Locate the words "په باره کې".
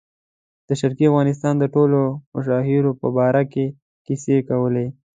3.01-3.65